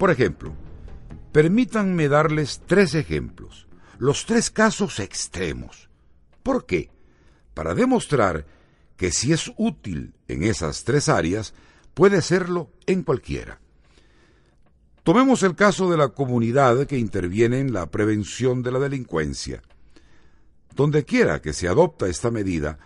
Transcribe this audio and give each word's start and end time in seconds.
Por 0.00 0.10
ejemplo, 0.10 0.54
permítanme 1.30 2.08
darles 2.08 2.62
tres 2.66 2.94
ejemplos, 2.94 3.68
los 3.98 4.24
tres 4.24 4.50
casos 4.50 4.98
extremos. 4.98 5.90
¿Por 6.42 6.64
qué? 6.64 6.90
Para 7.52 7.74
demostrar 7.74 8.46
que 8.96 9.12
si 9.12 9.34
es 9.34 9.52
útil 9.58 10.14
en 10.26 10.42
esas 10.42 10.84
tres 10.84 11.10
áreas, 11.10 11.52
puede 11.92 12.22
serlo 12.22 12.70
en 12.86 13.02
cualquiera. 13.02 13.60
Tomemos 15.02 15.42
el 15.42 15.54
caso 15.54 15.90
de 15.90 15.98
la 15.98 16.08
comunidad 16.08 16.86
que 16.86 16.96
interviene 16.96 17.58
en 17.58 17.74
la 17.74 17.90
prevención 17.90 18.62
de 18.62 18.72
la 18.72 18.78
delincuencia. 18.78 19.60
Donde 20.74 21.04
quiera 21.04 21.42
que 21.42 21.52
se 21.52 21.68
adopta 21.68 22.06
esta 22.06 22.30
medida, 22.30 22.78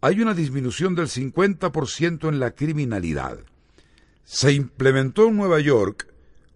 hay 0.00 0.20
una 0.20 0.34
disminución 0.34 0.94
del 0.94 1.08
50% 1.08 2.28
en 2.28 2.38
la 2.38 2.52
criminalidad. 2.52 3.40
Se 4.22 4.52
implementó 4.52 5.26
en 5.26 5.36
Nueva 5.36 5.58
York 5.58 6.09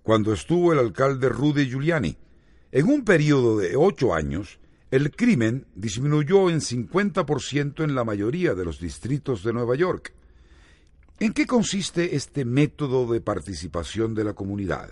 cuando 0.04 0.34
estuvo 0.34 0.72
el 0.72 0.78
alcalde 0.78 1.30
Rudy 1.30 1.66
Giuliani. 1.66 2.16
En 2.70 2.86
un 2.86 3.04
periodo 3.04 3.56
de 3.56 3.74
ocho 3.74 4.14
años, 4.14 4.60
el 4.90 5.10
crimen 5.10 5.66
disminuyó 5.74 6.50
en 6.50 6.60
50% 6.60 7.82
en 7.82 7.94
la 7.94 8.04
mayoría 8.04 8.54
de 8.54 8.66
los 8.66 8.78
distritos 8.78 9.42
de 9.42 9.54
Nueva 9.54 9.74
York. 9.76 10.12
¿En 11.18 11.32
qué 11.32 11.46
consiste 11.46 12.16
este 12.16 12.44
método 12.44 13.10
de 13.10 13.22
participación 13.22 14.14
de 14.14 14.24
la 14.24 14.34
comunidad? 14.34 14.90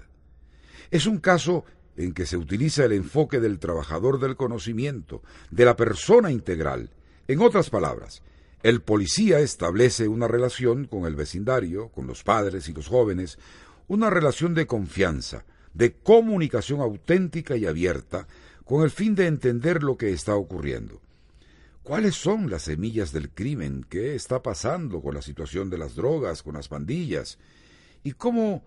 Es 0.91 1.05
un 1.05 1.19
caso 1.19 1.67
en 1.97 2.15
que 2.15 2.25
se 2.25 2.39
utiliza 2.39 2.87
el 2.87 2.92
enfoque 2.92 3.39
del 3.39 3.59
trabajador 3.59 4.19
del 4.19 4.37
conocimiento, 4.37 5.23
de 5.51 5.67
la 5.67 5.77
persona 5.77 6.33
integral. 6.33 6.89
En 7.29 7.42
otras 7.42 7.69
palabras, 7.69 8.23
el 8.62 8.81
policía 8.81 9.41
establece 9.41 10.09
una 10.09 10.27
relación 10.27 10.87
con 10.87 11.05
el 11.05 11.17
vecindario, 11.17 11.89
con 11.89 12.06
los 12.06 12.23
padres 12.23 12.67
y 12.70 12.73
los 12.73 12.89
jóvenes, 12.89 13.39
una 13.93 14.11
relación 14.11 14.55
de 14.55 14.67
confianza, 14.67 15.45
de 15.75 15.95
comunicación 15.95 16.81
auténtica 16.81 17.57
y 17.57 17.67
abierta, 17.67 18.27
con 18.65 18.83
el 18.83 18.91
fin 18.91 19.15
de 19.15 19.27
entender 19.27 19.83
lo 19.83 19.97
que 19.97 20.12
está 20.12 20.35
ocurriendo. 20.35 21.01
¿Cuáles 21.83 22.15
son 22.15 22.51
las 22.51 22.63
semillas 22.63 23.13
del 23.13 23.31
crimen? 23.31 23.85
¿Qué 23.89 24.15
está 24.15 24.43
pasando 24.43 25.01
con 25.03 25.15
la 25.15 25.23
situación 25.23 25.69
de 25.69 25.79
las 25.79 25.95
drogas, 25.95 26.43
con 26.43 26.55
las 26.55 26.69
pandillas? 26.69 27.39
¿Y 28.03 28.13
cómo 28.13 28.65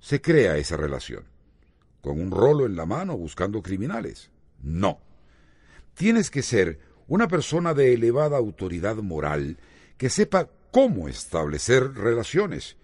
se 0.00 0.20
crea 0.20 0.56
esa 0.56 0.76
relación? 0.76 1.24
con 2.04 2.20
un 2.20 2.30
rolo 2.30 2.66
en 2.66 2.76
la 2.76 2.84
mano 2.84 3.16
buscando 3.16 3.62
criminales. 3.62 4.30
No. 4.62 5.00
Tienes 5.94 6.30
que 6.30 6.42
ser 6.42 6.78
una 7.08 7.28
persona 7.28 7.72
de 7.72 7.94
elevada 7.94 8.36
autoridad 8.36 8.96
moral 8.96 9.56
que 9.96 10.10
sepa 10.10 10.50
cómo 10.70 11.08
establecer 11.08 11.94
relaciones, 11.94 12.76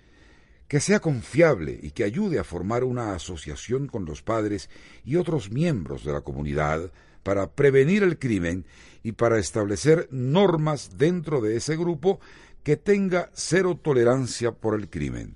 que 0.70 0.78
sea 0.78 1.00
confiable 1.00 1.80
y 1.82 1.90
que 1.90 2.04
ayude 2.04 2.38
a 2.38 2.44
formar 2.44 2.84
una 2.84 3.12
asociación 3.12 3.88
con 3.88 4.04
los 4.04 4.22
padres 4.22 4.70
y 5.04 5.16
otros 5.16 5.50
miembros 5.50 6.04
de 6.04 6.12
la 6.12 6.20
comunidad 6.20 6.92
para 7.24 7.50
prevenir 7.50 8.04
el 8.04 8.20
crimen 8.20 8.64
y 9.02 9.10
para 9.10 9.40
establecer 9.40 10.06
normas 10.12 10.96
dentro 10.96 11.40
de 11.40 11.56
ese 11.56 11.76
grupo 11.76 12.20
que 12.62 12.76
tenga 12.76 13.30
cero 13.34 13.80
tolerancia 13.82 14.52
por 14.52 14.78
el 14.78 14.88
crimen. 14.88 15.34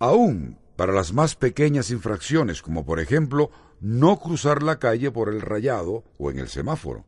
Aún 0.00 0.58
para 0.74 0.92
las 0.92 1.12
más 1.12 1.36
pequeñas 1.36 1.92
infracciones, 1.92 2.60
como 2.60 2.84
por 2.84 2.98
ejemplo 2.98 3.52
no 3.80 4.18
cruzar 4.18 4.64
la 4.64 4.80
calle 4.80 5.12
por 5.12 5.28
el 5.28 5.40
rayado 5.40 6.02
o 6.18 6.32
en 6.32 6.40
el 6.40 6.48
semáforo, 6.48 7.06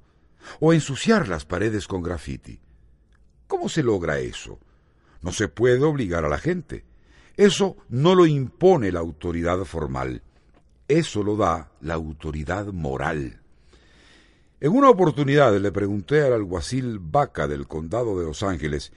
o 0.61 0.73
ensuciar 0.73 1.27
las 1.27 1.47
paredes 1.47 1.89
con 1.89 2.01
grafiti. 2.01 2.61
¿Cómo 3.49 3.69
se 3.69 3.83
logra 3.83 4.21
eso? 4.21 4.61
No 5.21 5.33
se 5.33 5.49
puede 5.49 5.83
obligar 5.83 6.25
a 6.25 6.29
la 6.29 6.39
gente. 6.39 6.89
Eso 7.37 7.77
no 7.89 8.15
lo 8.15 8.27
impone 8.27 8.93
la 8.93 9.01
autoridad 9.01 9.65
formal. 9.65 10.23
Eso 10.89 11.23
lo 11.23 11.37
da 11.37 11.71
la 11.81 11.95
autoridad 11.95 12.67
moral. 12.67 13.41
En 14.61 14.73
una 14.73 14.91
oportunidad 14.91 15.57
le 15.57 15.73
pregunté 15.73 16.23
al 16.23 16.35
alguacil 16.35 16.99
Vaca 16.99 17.49
del 17.49 17.67
condado 17.67 18.19
de 18.19 18.27
Los 18.27 18.43
Ángeles, 18.43 18.93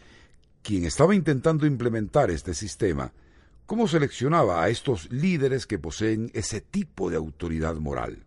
quien 0.61 0.85
estaba 0.85 1.15
intentando 1.15 1.65
implementar 1.65 2.31
este 2.31 2.53
sistema, 2.53 3.13
¿Cómo 3.65 3.87
seleccionaba 3.87 4.61
a 4.61 4.69
estos 4.69 5.09
líderes 5.09 5.65
que 5.65 5.79
poseen 5.79 6.29
ese 6.33 6.59
tipo 6.59 7.09
de 7.09 7.15
autoridad 7.15 7.75
moral? 7.75 8.25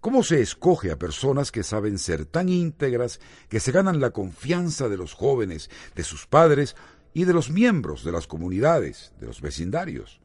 ¿Cómo 0.00 0.22
se 0.22 0.40
escoge 0.40 0.90
a 0.90 0.98
personas 0.98 1.52
que 1.52 1.62
saben 1.62 1.98
ser 1.98 2.24
tan 2.24 2.48
íntegras 2.48 3.20
que 3.50 3.60
se 3.60 3.70
ganan 3.70 4.00
la 4.00 4.12
confianza 4.12 4.88
de 4.88 4.96
los 4.96 5.12
jóvenes, 5.12 5.68
de 5.94 6.04
sus 6.04 6.26
padres 6.26 6.74
y 7.16 7.24
de 7.24 7.32
los 7.32 7.48
miembros 7.48 8.04
de 8.04 8.12
las 8.12 8.26
comunidades, 8.26 9.10
de 9.18 9.26
los 9.26 9.40
vecindarios? 9.40 10.20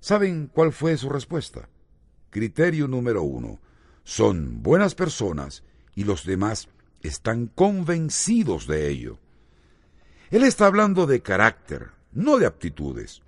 ¿Saben 0.00 0.46
cuál 0.50 0.72
fue 0.72 0.96
su 0.96 1.10
respuesta? 1.10 1.68
Criterio 2.30 2.88
número 2.88 3.22
uno. 3.22 3.60
Son 4.04 4.62
buenas 4.62 4.94
personas 4.94 5.64
y 5.94 6.04
los 6.04 6.24
demás 6.24 6.70
están 7.02 7.48
convencidos 7.48 8.66
de 8.66 8.88
ello. 8.88 9.18
Él 10.30 10.44
está 10.44 10.64
hablando 10.64 11.06
de 11.06 11.20
carácter, 11.20 11.90
no 12.12 12.38
de 12.38 12.46
aptitudes. 12.46 13.20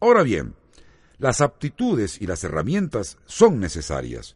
Ahora 0.00 0.24
bien, 0.24 0.56
las 1.18 1.40
aptitudes 1.40 2.20
y 2.20 2.26
las 2.26 2.42
herramientas 2.42 3.18
son 3.26 3.60
necesarias. 3.60 4.34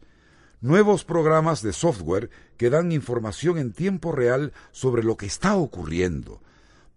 Nuevos 0.61 1.03
programas 1.03 1.61
de 1.61 1.73
software 1.73 2.29
que 2.55 2.69
dan 2.69 2.93
información 2.93 3.57
en 3.57 3.73
tiempo 3.73 4.13
real 4.13 4.53
sobre 4.71 5.03
lo 5.03 5.17
que 5.17 5.25
está 5.25 5.57
ocurriendo, 5.57 6.41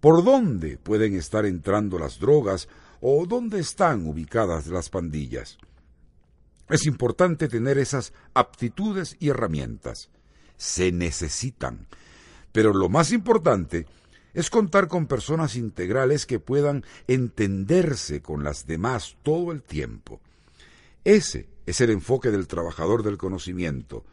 por 0.00 0.24
dónde 0.24 0.78
pueden 0.78 1.14
estar 1.14 1.46
entrando 1.46 1.98
las 1.98 2.18
drogas 2.18 2.68
o 3.00 3.26
dónde 3.26 3.60
están 3.60 4.06
ubicadas 4.06 4.66
las 4.66 4.88
pandillas. 4.88 5.58
Es 6.68 6.86
importante 6.86 7.48
tener 7.48 7.78
esas 7.78 8.12
aptitudes 8.34 9.16
y 9.20 9.28
herramientas. 9.28 10.10
Se 10.56 10.90
necesitan. 10.90 11.86
Pero 12.52 12.72
lo 12.72 12.88
más 12.88 13.12
importante 13.12 13.86
es 14.34 14.50
contar 14.50 14.88
con 14.88 15.06
personas 15.06 15.56
integrales 15.56 16.26
que 16.26 16.40
puedan 16.40 16.84
entenderse 17.06 18.20
con 18.20 18.42
las 18.44 18.66
demás 18.66 19.16
todo 19.22 19.52
el 19.52 19.62
tiempo. 19.62 20.20
Ese 21.04 21.48
es 21.66 21.80
el 21.80 21.90
enfoque 21.90 22.30
del 22.30 22.46
trabajador 22.46 23.02
del 23.02 23.16
conocimiento. 23.16 24.04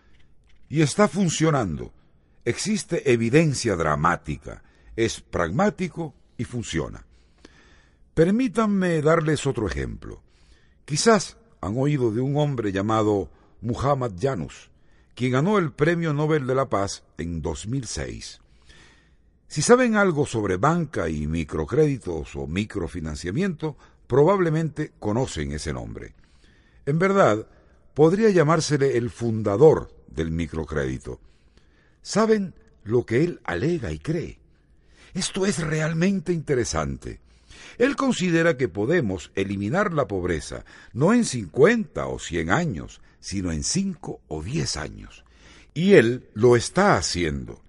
Y 0.69 0.81
está 0.81 1.07
funcionando. 1.07 1.91
Existe 2.45 3.11
evidencia 3.11 3.75
dramática. 3.75 4.63
Es 4.95 5.21
pragmático 5.21 6.13
y 6.37 6.43
funciona. 6.43 7.05
Permítanme 8.13 9.01
darles 9.01 9.47
otro 9.47 9.67
ejemplo. 9.67 10.21
Quizás 10.85 11.37
han 11.61 11.77
oído 11.77 12.11
de 12.11 12.21
un 12.21 12.37
hombre 12.37 12.71
llamado 12.71 13.29
Muhammad 13.61 14.11
Yunus, 14.17 14.69
quien 15.15 15.31
ganó 15.31 15.57
el 15.57 15.71
Premio 15.71 16.13
Nobel 16.13 16.45
de 16.45 16.55
la 16.55 16.69
Paz 16.69 17.03
en 17.17 17.41
2006. 17.41 18.41
Si 19.47 19.61
saben 19.61 19.95
algo 19.95 20.25
sobre 20.25 20.57
banca 20.57 21.09
y 21.09 21.27
microcréditos 21.27 22.35
o 22.35 22.47
microfinanciamiento, 22.47 23.77
probablemente 24.07 24.91
conocen 24.99 25.51
ese 25.51 25.73
nombre. 25.73 26.15
En 26.85 26.99
verdad, 26.99 27.47
podría 27.93 28.29
llamársele 28.29 28.97
el 28.97 29.09
fundador 29.09 29.91
del 30.07 30.31
microcrédito. 30.31 31.19
¿Saben 32.01 32.53
lo 32.83 33.05
que 33.05 33.23
él 33.23 33.39
alega 33.43 33.91
y 33.91 33.99
cree? 33.99 34.42
Esto 35.13 35.45
es 35.45 35.59
realmente 35.59 36.33
interesante. 36.33 37.19
Él 37.77 37.95
considera 37.95 38.57
que 38.57 38.67
podemos 38.67 39.31
eliminar 39.35 39.93
la 39.93 40.07
pobreza 40.07 40.65
no 40.93 41.13
en 41.13 41.25
50 41.25 42.07
o 42.07 42.19
100 42.19 42.51
años, 42.51 43.01
sino 43.19 43.51
en 43.51 43.63
5 43.63 44.21
o 44.27 44.43
10 44.43 44.77
años. 44.77 45.23
Y 45.73 45.93
él 45.93 46.29
lo 46.33 46.55
está 46.55 46.97
haciendo. 46.97 47.61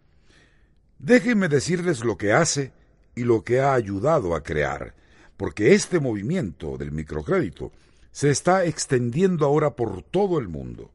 Déjenme 0.99 1.49
decirles 1.49 2.05
lo 2.05 2.17
que 2.17 2.33
hace 2.33 2.73
y 3.15 3.25
lo 3.25 3.45
que 3.45 3.61
ha 3.61 3.75
ayudado 3.75 4.35
a 4.35 4.43
crear, 4.43 4.95
porque 5.37 5.75
este 5.75 6.01
movimiento 6.01 6.77
del 6.77 6.93
microcrédito 6.93 7.73
se 8.11 8.31
está 8.31 8.65
extendiendo 8.65 9.45
ahora 9.45 9.75
por 9.75 10.03
todo 10.03 10.39
el 10.39 10.49
mundo. 10.49 10.91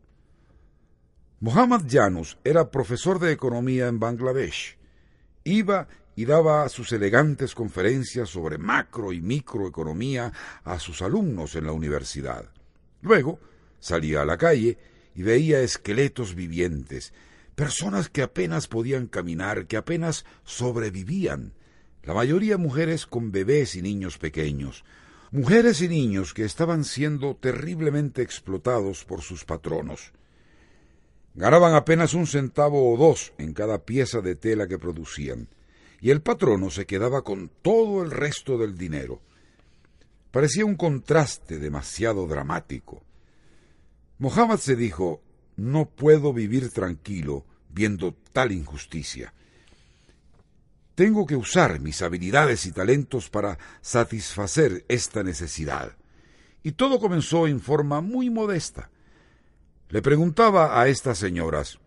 Mohammad 1.41 1.83
Janus 1.89 2.38
era 2.44 2.69
profesor 2.69 3.19
de 3.19 3.31
economía 3.31 3.88
en 3.88 4.00
Bangladesh. 4.00 4.77
Iba 5.44 5.88
y 6.19 6.25
daba 6.25 6.68
sus 6.68 6.92
elegantes 6.92 7.56
conferencias 7.56 8.27
sobre 8.27 8.57
macro 8.57 9.13
y 9.13 9.21
microeconomía 9.21 10.33
a 10.66 10.77
sus 10.77 11.01
alumnos 11.01 11.56
en 11.56 11.66
la 11.66 11.71
universidad. 11.71 12.44
Luego 13.01 13.39
salía 13.80 14.24
a 14.24 14.25
la 14.25 14.38
calle 14.38 14.77
y 15.16 15.24
veía 15.24 15.62
esqueletos 15.62 16.36
vivientes, 16.36 17.13
personas 17.56 18.10
que 18.10 18.21
apenas 18.21 18.68
podían 18.68 19.07
caminar, 19.07 19.66
que 19.66 19.77
apenas 19.77 20.25
sobrevivían, 20.44 21.54
la 22.04 22.13
mayoría 22.13 22.57
mujeres 22.57 23.06
con 23.06 23.31
bebés 23.31 23.77
y 23.77 23.81
niños 23.81 24.18
pequeños, 24.18 24.83
mujeres 25.31 25.81
y 25.81 25.88
niños 25.88 26.33
que 26.33 26.44
estaban 26.44 26.83
siendo 26.83 27.38
terriblemente 27.38 28.24
explotados 28.24 29.06
por 29.06 29.21
sus 29.21 29.45
patronos. 29.45 30.12
Ganaban 31.33 31.75
apenas 31.75 32.13
un 32.13 32.27
centavo 32.27 32.94
o 32.94 32.98
dos 32.98 33.31
en 33.38 33.54
cada 33.54 33.86
pieza 33.86 34.19
de 34.19 34.36
tela 34.36 34.68
que 34.68 34.77
producían, 34.77 35.48
y 36.01 36.11
el 36.11 36.21
patrono 36.21 36.69
se 36.69 36.85
quedaba 36.85 37.23
con 37.23 37.49
todo 37.61 38.03
el 38.03 38.11
resto 38.11 38.57
del 38.57 38.77
dinero. 38.77 39.21
Parecía 40.31 40.65
un 40.65 40.75
contraste 40.75 41.59
demasiado 41.59 42.27
dramático. 42.27 43.03
Mohammed 44.19 44.57
se 44.57 44.75
dijo, 44.75 45.21
no 45.55 45.89
puedo 45.89 46.33
vivir 46.33 46.71
tranquilo 46.71 47.45
viendo 47.69 48.15
tal 48.31 48.51
injusticia. 48.51 49.33
Tengo 50.95 51.25
que 51.25 51.35
usar 51.35 51.79
mis 51.79 52.01
habilidades 52.01 52.65
y 52.65 52.71
talentos 52.71 53.29
para 53.29 53.57
satisfacer 53.81 54.85
esta 54.87 55.23
necesidad. 55.23 55.95
Y 56.61 56.73
todo 56.73 56.99
comenzó 56.99 57.47
en 57.47 57.61
forma 57.61 58.01
muy 58.01 58.29
modesta. 58.29 58.89
Le 59.89 60.01
preguntaba 60.01 60.79
a 60.79 60.87
estas 60.87 61.17
señoras, 61.17 61.79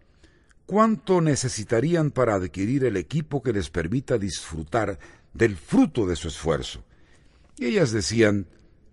¿cuánto 0.66 1.20
necesitarían 1.20 2.10
para 2.10 2.34
adquirir 2.34 2.84
el 2.84 2.96
equipo 2.96 3.42
que 3.42 3.52
les 3.52 3.70
permita 3.70 4.18
disfrutar 4.18 4.98
del 5.32 5.56
fruto 5.56 6.06
de 6.06 6.16
su 6.16 6.28
esfuerzo? 6.28 6.84
Y 7.56 7.66
ellas 7.66 7.92
decían, 7.92 8.46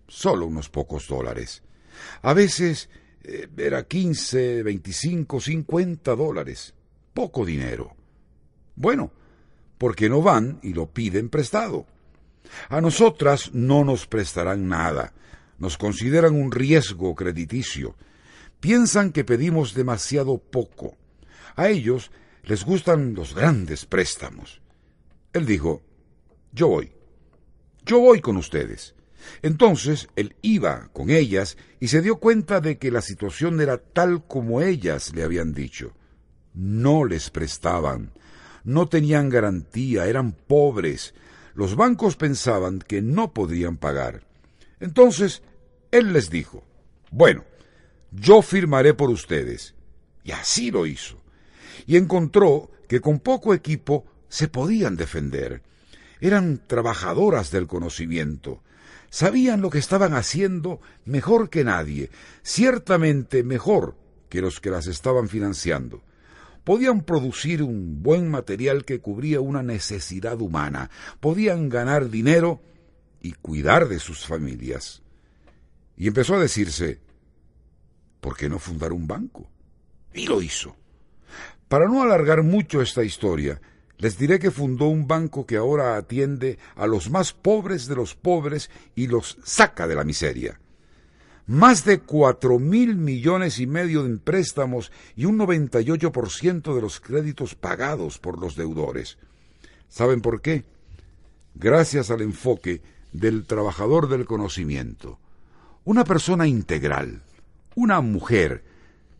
solo 0.06 0.46
unos 0.46 0.68
pocos 0.68 1.08
dólares. 1.08 1.62
A 2.22 2.34
veces 2.34 2.88
eh, 3.22 3.48
era 3.56 3.86
quince, 3.86 4.62
veinticinco, 4.62 5.40
cincuenta 5.40 6.14
dólares. 6.14 6.74
Poco 7.14 7.44
dinero. 7.44 7.94
Bueno, 8.76 9.12
¿por 9.78 9.94
qué 9.94 10.08
no 10.08 10.22
van 10.22 10.58
y 10.62 10.72
lo 10.72 10.90
piden 10.90 11.28
prestado? 11.28 11.86
A 12.68 12.80
nosotras 12.80 13.50
no 13.52 13.84
nos 13.84 14.06
prestarán 14.06 14.68
nada. 14.68 15.12
Nos 15.58 15.76
consideran 15.76 16.34
un 16.34 16.52
riesgo 16.52 17.14
crediticio. 17.14 17.94
Piensan 18.60 19.12
que 19.12 19.24
pedimos 19.24 19.74
demasiado 19.74 20.38
poco. 20.38 20.96
A 21.56 21.68
ellos 21.68 22.10
les 22.44 22.64
gustan 22.64 23.14
los 23.14 23.34
grandes 23.34 23.86
préstamos. 23.86 24.60
Él 25.32 25.46
dijo, 25.46 25.82
yo 26.52 26.68
voy. 26.68 26.92
Yo 27.84 28.00
voy 28.00 28.20
con 28.20 28.36
ustedes. 28.36 28.94
Entonces 29.42 30.08
él 30.16 30.36
iba 30.42 30.88
con 30.92 31.10
ellas 31.10 31.56
y 31.78 31.88
se 31.88 32.00
dio 32.00 32.16
cuenta 32.16 32.60
de 32.60 32.78
que 32.78 32.90
la 32.90 33.02
situación 33.02 33.60
era 33.60 33.78
tal 33.78 34.26
como 34.26 34.60
ellas 34.60 35.14
le 35.14 35.22
habían 35.22 35.52
dicho. 35.52 35.94
No 36.54 37.04
les 37.04 37.30
prestaban, 37.30 38.12
no 38.64 38.88
tenían 38.88 39.28
garantía, 39.28 40.06
eran 40.06 40.32
pobres. 40.32 41.14
Los 41.54 41.76
bancos 41.76 42.16
pensaban 42.16 42.80
que 42.80 43.02
no 43.02 43.32
podrían 43.32 43.76
pagar. 43.76 44.26
Entonces 44.80 45.42
él 45.90 46.12
les 46.12 46.30
dijo, 46.30 46.64
bueno, 47.10 47.44
yo 48.10 48.42
firmaré 48.42 48.94
por 48.94 49.10
ustedes. 49.10 49.74
Y 50.24 50.32
así 50.32 50.70
lo 50.70 50.86
hizo. 50.86 51.19
Y 51.86 51.96
encontró 51.96 52.70
que 52.88 53.00
con 53.00 53.20
poco 53.20 53.54
equipo 53.54 54.04
se 54.28 54.48
podían 54.48 54.96
defender. 54.96 55.62
Eran 56.20 56.62
trabajadoras 56.66 57.50
del 57.50 57.66
conocimiento 57.66 58.62
sabían 59.10 59.60
lo 59.60 59.70
que 59.70 59.78
estaban 59.78 60.14
haciendo 60.14 60.80
mejor 61.04 61.50
que 61.50 61.64
nadie, 61.64 62.10
ciertamente 62.42 63.42
mejor 63.42 63.96
que 64.28 64.40
los 64.40 64.60
que 64.60 64.70
las 64.70 64.86
estaban 64.86 65.28
financiando. 65.28 66.02
Podían 66.64 67.02
producir 67.02 67.62
un 67.62 68.02
buen 68.02 68.30
material 68.30 68.84
que 68.84 69.00
cubría 69.00 69.40
una 69.40 69.62
necesidad 69.62 70.40
humana, 70.40 70.90
podían 71.18 71.68
ganar 71.68 72.08
dinero 72.08 72.60
y 73.20 73.32
cuidar 73.32 73.88
de 73.88 73.98
sus 73.98 74.24
familias. 74.26 75.02
Y 75.96 76.06
empezó 76.06 76.36
a 76.36 76.40
decirse, 76.40 77.00
¿por 78.20 78.36
qué 78.36 78.48
no 78.48 78.58
fundar 78.58 78.92
un 78.92 79.06
banco? 79.06 79.50
Y 80.14 80.26
lo 80.26 80.40
hizo. 80.40 80.76
Para 81.70 81.86
no 81.86 82.02
alargar 82.02 82.42
mucho 82.42 82.82
esta 82.82 83.04
historia, 83.04 83.60
les 83.98 84.18
diré 84.18 84.40
que 84.40 84.50
fundó 84.50 84.86
un 84.86 85.06
banco 85.06 85.46
que 85.46 85.56
ahora 85.56 85.96
atiende 85.96 86.58
a 86.74 86.88
los 86.88 87.10
más 87.10 87.32
pobres 87.32 87.86
de 87.86 87.94
los 87.94 88.16
pobres 88.16 88.70
y 88.96 89.06
los 89.06 89.38
saca 89.44 89.86
de 89.86 89.94
la 89.94 90.02
miseria. 90.02 90.58
Más 91.46 91.84
de 91.84 92.00
cuatro 92.00 92.58
mil 92.58 92.96
millones 92.96 93.60
y 93.60 93.68
medio 93.68 94.04
en 94.04 94.18
préstamos 94.18 94.90
y 95.14 95.26
un 95.26 95.38
98% 95.38 96.74
de 96.74 96.80
los 96.80 96.98
créditos 96.98 97.54
pagados 97.54 98.18
por 98.18 98.40
los 98.40 98.56
deudores. 98.56 99.16
¿Saben 99.88 100.22
por 100.22 100.42
qué? 100.42 100.64
Gracias 101.54 102.10
al 102.10 102.22
enfoque 102.22 102.82
del 103.12 103.46
trabajador 103.46 104.08
del 104.08 104.24
conocimiento. 104.26 105.20
Una 105.84 106.02
persona 106.02 106.48
integral, 106.48 107.22
una 107.76 108.00
mujer, 108.00 108.64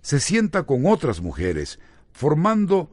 se 0.03 0.19
sienta 0.19 0.65
con 0.65 0.85
otras 0.87 1.21
mujeres, 1.21 1.79
formando 2.13 2.91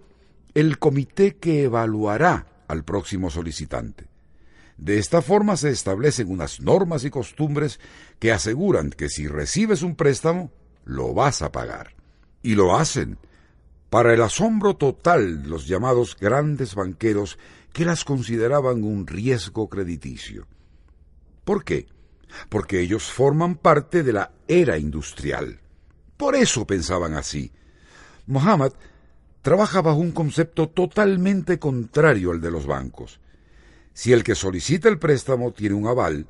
el 0.54 0.80
comité 0.80 1.36
que 1.36 1.64
evaluará 1.64 2.48
al 2.68 2.84
próximo 2.84 3.30
solicitante. 3.30 4.08
De 4.78 5.00
esta 5.00 5.22
forma 5.22 5.58
se 5.58 5.70
establecen 5.70 6.30
unas 6.30 6.62
normas 6.62 7.04
y 7.04 7.10
costumbres 7.10 7.80
que 8.20 8.32
aseguran 8.32 8.92
que 8.92 9.10
si 9.10 9.28
recibes 9.28 9.82
un 9.82 9.96
préstamo, 9.96 10.52
lo 10.86 11.14
vas 11.14 11.42
a 11.42 11.52
pagar. 11.52 11.96
Y 12.44 12.56
lo 12.56 12.78
hacen, 12.78 13.18
para 13.90 14.14
el 14.14 14.22
asombro 14.22 14.76
total 14.76 15.44
de 15.44 15.50
los 15.50 15.68
llamados 15.68 16.16
grandes 16.20 16.76
banqueros 16.76 17.38
que 17.74 17.86
las 17.86 18.04
consideraban 18.04 18.84
un 18.84 19.08
riesgo 19.08 19.70
crediticio. 19.70 20.48
¿Por 21.44 21.64
qué? 21.64 21.88
Porque 22.50 22.80
ellos 22.82 23.12
forman 23.12 23.56
parte 23.56 24.04
de 24.04 24.14
la 24.14 24.32
era 24.48 24.78
industrial. 24.78 25.60
Por 26.18 26.36
eso 26.36 26.68
pensaban 26.68 27.14
así. 27.14 27.52
Mohammed 28.26 28.74
trabaja 29.48 29.82
bajo 29.82 30.00
un 30.00 30.12
concepto 30.12 30.68
totalmente 30.68 31.58
contrario 31.58 32.32
al 32.32 32.42
de 32.42 32.52
los 32.52 32.66
bancos. 32.66 33.22
Si 33.94 34.12
el 34.12 34.22
que 34.22 34.36
solicita 34.36 34.90
el 34.90 35.00
préstamo 35.00 35.54
tiene 35.54 35.74
un 35.74 35.88
aval, 35.88 36.28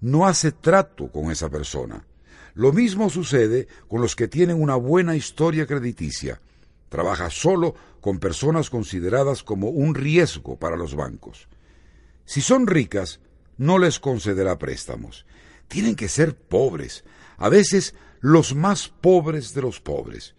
no 0.00 0.24
hace 0.24 0.52
trato 0.52 1.10
con 1.10 1.32
esa 1.32 1.48
persona. 1.48 2.06
Lo 2.54 2.72
mismo 2.72 3.10
sucede 3.10 3.66
con 3.88 4.00
los 4.00 4.14
que 4.14 4.28
tienen 4.28 4.62
una 4.62 4.76
buena 4.76 5.16
historia 5.16 5.66
crediticia. 5.66 6.40
Trabaja 6.88 7.28
solo 7.28 7.74
con 8.00 8.20
personas 8.20 8.70
consideradas 8.70 9.42
como 9.42 9.70
un 9.70 9.96
riesgo 9.96 10.56
para 10.56 10.76
los 10.76 10.94
bancos. 10.94 11.48
Si 12.24 12.40
son 12.40 12.68
ricas, 12.68 13.18
no 13.58 13.80
les 13.80 13.98
concederá 13.98 14.60
préstamos. 14.60 15.26
Tienen 15.66 15.96
que 15.96 16.06
ser 16.06 16.36
pobres, 16.36 17.02
a 17.36 17.48
veces 17.48 17.96
los 18.20 18.54
más 18.54 18.86
pobres 18.86 19.54
de 19.54 19.62
los 19.62 19.80
pobres 19.80 20.36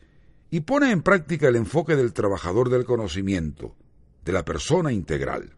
y 0.52 0.60
pone 0.60 0.92
en 0.92 1.02
práctica 1.02 1.48
el 1.48 1.56
enfoque 1.56 1.96
del 1.96 2.12
trabajador 2.12 2.70
del 2.70 2.84
conocimiento, 2.84 3.74
de 4.26 4.34
la 4.34 4.44
persona 4.44 4.92
integral. 4.92 5.56